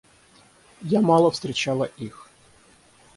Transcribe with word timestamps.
Я 0.95 1.01
мало 1.01 1.29
встречала 1.29 1.83
их. 1.85 2.27